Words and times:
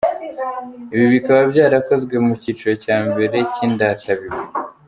Ibi 0.93 1.05
bikaba 1.15 1.41
byarakozwe 1.51 2.15
mu 2.25 2.33
cyiciro 2.41 2.73
cya 2.83 2.97
mbere 3.09 3.37
cy’Indatabigwi. 3.51 4.39